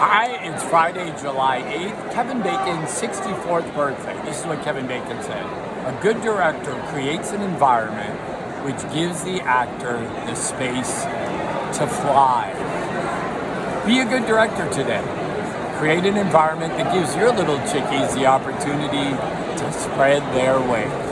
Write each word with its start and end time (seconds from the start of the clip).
Hi, 0.00 0.28
it's 0.46 0.64
Friday, 0.64 1.14
July 1.20 1.60
8th, 1.60 2.14
Kevin 2.14 2.40
Bacon's 2.40 2.88
64th 2.88 3.74
birthday. 3.74 4.18
This 4.24 4.40
is 4.40 4.46
what 4.46 4.62
Kevin 4.62 4.86
Bacon 4.86 5.22
said. 5.22 5.44
A 5.84 5.92
good 6.00 6.22
director 6.22 6.72
creates 6.88 7.32
an 7.32 7.42
environment 7.42 8.18
which 8.64 8.80
gives 8.94 9.22
the 9.24 9.42
actor 9.42 10.00
the 10.24 10.34
space 10.34 11.02
to 11.76 11.86
fly. 11.86 12.48
Be 13.84 13.98
a 13.98 14.06
good 14.06 14.24
director 14.26 14.72
today. 14.72 15.04
Create 15.76 16.06
an 16.06 16.16
environment 16.16 16.78
that 16.78 16.94
gives 16.94 17.14
your 17.14 17.30
little 17.34 17.58
chickies 17.68 18.14
the 18.14 18.24
opportunity 18.24 19.10
to 19.60 19.72
spread 19.74 20.22
their 20.32 20.58
wings. 20.62 21.09